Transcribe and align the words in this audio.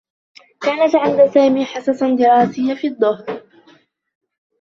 كانت 0.61 0.95
عند 0.95 1.25
سامي 1.33 1.65
حصص 1.65 2.03
دراسيّة 2.03 2.75
في 2.75 2.87
الظّهيرة. 2.87 3.43